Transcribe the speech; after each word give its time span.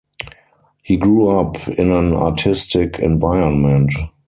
He 0.81 0.97
grew 0.97 1.27
up 1.29 1.67
in 1.67 1.91
an 1.91 2.13
artistic 2.15 2.97
environment. 2.97 3.93